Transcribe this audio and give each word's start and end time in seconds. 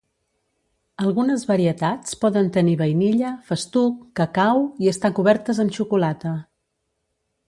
Algunes 1.07 1.43
varietats 1.49 2.15
poden 2.23 2.49
tenir 2.57 2.73
vainilla, 2.81 3.33
festuc, 3.49 3.99
cacau 4.21 4.63
i 4.87 4.93
estar 4.93 5.13
cobertes 5.21 5.61
amb 5.65 5.77
xocolata. 5.77 6.33